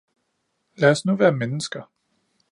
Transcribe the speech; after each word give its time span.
Lad 0.75 0.89
os 0.91 1.05
nu 1.05 1.15
være 1.15 1.31
mennesker. 1.31 1.83